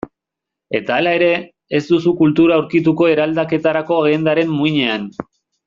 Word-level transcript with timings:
Eta 0.77 0.95
hala 0.95 1.11
ere, 1.17 1.27
ez 1.79 1.81
duzu 1.91 2.13
kultura 2.23 2.57
aurkituko 2.61 3.11
eraldaketarako 3.13 4.01
agendaren 4.09 4.53
muinean. 4.59 5.07